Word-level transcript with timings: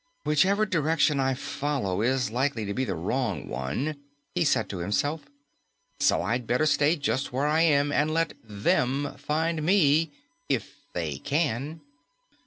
"Whichever 0.23 0.65
direction 0.65 1.19
I 1.19 1.35
follow 1.35 2.01
is 2.01 2.31
likely 2.31 2.65
to 2.65 2.73
be 2.73 2.85
the 2.85 2.95
wrong 2.95 3.47
one," 3.47 3.97
he 4.33 4.43
said 4.43 4.67
to 4.69 4.79
himself, 4.79 5.27
"so 5.99 6.23
I'd 6.23 6.47
better 6.47 6.65
stay 6.65 6.95
just 6.95 7.31
where 7.31 7.45
I 7.45 7.61
am 7.61 7.91
and 7.91 8.11
let 8.11 8.33
THEM 8.43 9.13
find 9.19 9.61
ME 9.61 10.09
if 10.49 10.73
they 10.93 11.19
can." 11.19 11.81